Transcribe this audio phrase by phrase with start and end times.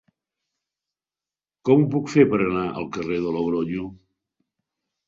[1.69, 3.89] Com ho puc fer per anar al carrer de Logronyo?